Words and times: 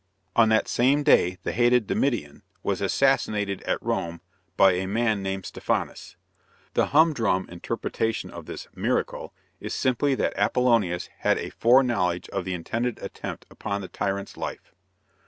On 0.35 0.49
that 0.49 0.67
same 0.67 1.03
day, 1.03 1.37
the 1.43 1.51
hated 1.51 1.85
Domitian 1.85 2.41
was 2.63 2.81
assassinated 2.81 3.61
at 3.67 3.77
Rome 3.83 4.19
by 4.57 4.71
a 4.71 4.87
man 4.87 5.21
named 5.21 5.45
Stephanus. 5.45 6.15
The 6.73 6.87
humdrum 6.87 7.47
interpretation 7.51 8.31
of 8.31 8.47
this 8.47 8.67
"miracle" 8.73 9.31
is 9.59 9.75
simply 9.75 10.15
that 10.15 10.33
Apollonius 10.35 11.11
had 11.19 11.37
a 11.37 11.51
foreknowledge 11.51 12.27
of 12.29 12.45
the 12.45 12.55
intended 12.55 12.97
attempt 12.97 13.45
upon 13.51 13.81
the 13.81 13.87
tyrant's 13.89 14.35
life. 14.35 14.73